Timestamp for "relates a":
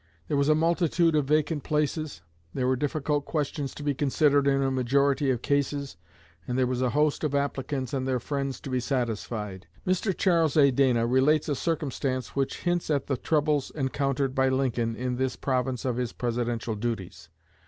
11.05-11.55